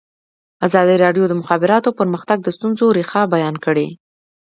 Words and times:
ازادي 0.67 0.95
راډیو 1.03 1.23
د 1.27 1.29
د 1.31 1.33
مخابراتو 1.41 1.95
پرمختګ 1.99 2.37
د 2.43 2.47
ستونزو 2.57 2.85
رېښه 2.97 3.21
بیان 3.35 3.55
کړې. 3.65 3.87